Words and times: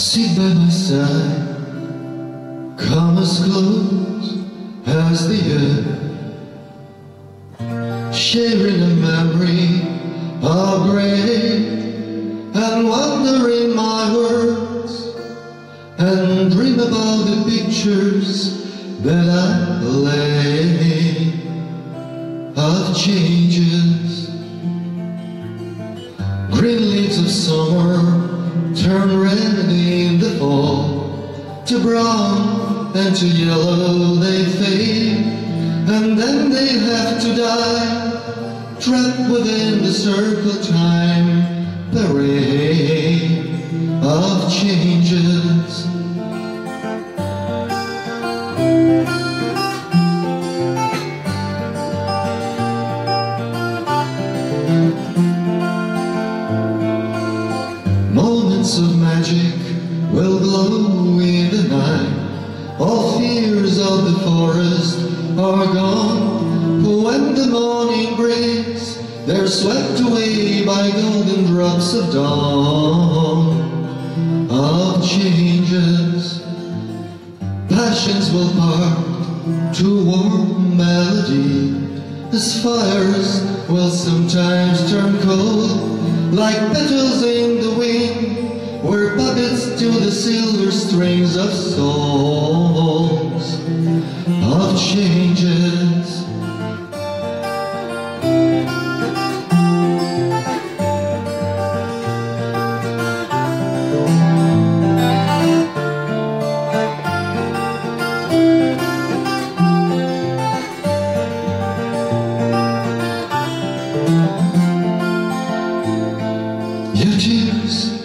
Sit 0.00 0.32
by 0.34 0.54
my 0.54 0.70
side, 0.70 1.46
come 2.78 3.18
as 3.18 3.44
close 3.44 4.38
as 4.86 5.28
the 5.28 5.40
earth, 5.60 6.00
sharing 8.14 8.80
a 8.82 8.94
memory 8.96 9.82
of 10.42 10.88
great 10.88 11.66
and 12.54 12.88
wondering 12.88 13.76
my 13.76 14.10
words, 14.16 14.92
and 15.98 16.50
dream 16.50 16.80
about 16.80 17.26
the 17.26 17.44
pictures 17.46 19.02
that 19.02 19.28
I 19.28 19.82
lay 19.82 21.34
of 22.56 22.96
changes, 22.96 24.30
green 26.50 26.90
leaves 26.90 27.18
of 27.18 27.28
summer 27.30 28.19
turn 28.74 29.20
red 29.20 29.38
in 29.70 30.18
the 30.20 30.38
fall. 30.38 31.62
To 31.66 31.80
brown 31.80 32.96
and 32.96 33.16
to 33.16 33.26
yellow 33.26 34.14
they 34.16 34.44
fade, 34.44 35.16
and 35.88 36.18
then 36.18 36.50
they 36.50 36.78
have 36.78 37.20
to 37.22 37.34
die, 37.36 38.76
trapped 38.80 39.30
within 39.30 39.82
the 39.82 39.92
circle 39.92 40.62
time 40.62 41.60
the 41.92 42.06
parade 42.06 44.02
of 44.02 44.52
changes. 44.52 45.29
Of 58.70 58.98
magic 58.98 59.58
will 60.12 60.38
glow 60.38 61.18
in 61.18 61.50
the 61.50 61.64
night. 61.68 62.78
All 62.78 63.18
fears 63.18 63.78
of 63.78 64.04
the 64.04 64.20
forest 64.20 65.00
are 65.36 65.66
gone. 65.74 66.80
When 67.02 67.34
the 67.34 67.48
morning 67.48 68.14
breaks, 68.14 68.94
they're 69.26 69.48
swept 69.48 69.98
away 70.00 70.64
by 70.64 70.88
golden 70.92 71.46
drops 71.46 71.94
of 71.94 72.12
dawn. 72.12 73.56
Of 74.48 75.04
changes, 75.04 76.40
passions 77.68 78.30
will 78.30 78.52
part 78.52 79.74
to 79.74 80.04
warm 80.04 80.76
melody. 80.76 81.74
As 82.32 82.62
fires 82.62 83.42
will 83.68 83.90
sometimes 83.90 84.88
turn 84.92 85.20
cold, 85.22 86.32
like 86.32 86.72
petals 86.72 87.24
in 87.24 87.60
the 87.60 87.74
wind, 87.76 88.49
were 88.82 89.14
puppets 89.16 89.78
to 89.78 89.90
the 89.90 90.10
silver 90.10 90.72
strings 90.72 91.36
of 91.36 91.52
souls, 91.52 93.60
of 94.42 94.80
changes. 94.80 96.20
You 116.94 117.18
choose 117.18 117.99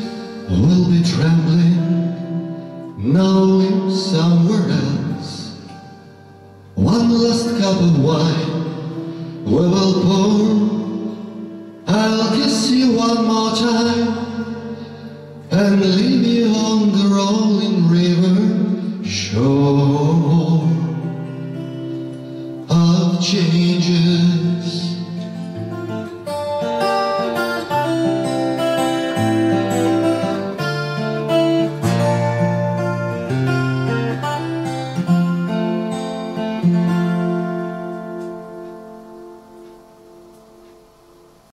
will 0.49 0.89
be 0.89 1.03
trembling, 1.03 1.75
knowing 2.97 3.89
somewhere 3.89 4.69
else. 4.69 5.59
One 6.75 7.09
last 7.09 7.49
cup 7.59 7.81
of 7.81 8.03
wine 8.03 9.43
we 9.45 9.51
will 9.51 9.93
pour. 10.03 10.75
I'll 11.87 12.35
kiss 12.35 12.71
you 12.71 12.93
one 12.97 13.25
more 13.25 13.55
time. 13.55 13.94